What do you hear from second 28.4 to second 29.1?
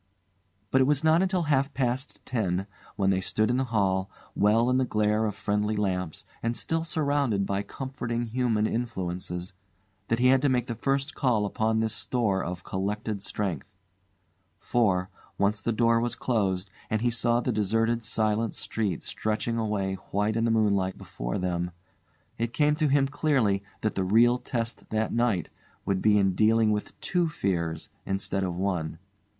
of one.